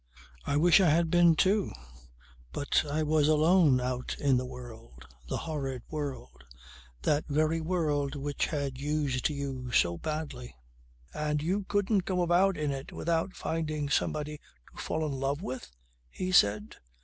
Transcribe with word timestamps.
"I 0.45 0.57
wish 0.57 0.81
I 0.81 0.89
had 0.89 1.11
been 1.11 1.35
too. 1.35 1.71
But 2.51 2.85
I 2.89 3.03
was 3.03 3.27
alone 3.27 3.79
out 3.79 4.15
in 4.19 4.35
the 4.37 4.47
world, 4.47 5.05
the 5.27 5.37
horrid 5.37 5.83
world, 5.91 6.43
that 7.03 7.25
very 7.29 7.61
world 7.61 8.15
which 8.15 8.47
had 8.47 8.79
used 8.79 9.29
you 9.29 9.71
so 9.71 9.99
badly." 9.99 10.55
"And 11.13 11.43
you 11.43 11.65
couldn't 11.65 12.05
go 12.05 12.23
about 12.23 12.57
in 12.57 12.71
it 12.71 12.91
without 12.91 13.35
finding 13.35 13.89
somebody 13.91 14.39
to 14.75 14.81
fall 14.81 15.05
in 15.05 15.11
love 15.11 15.43
with?" 15.43 15.69
he 16.09 16.31
said. 16.31 16.77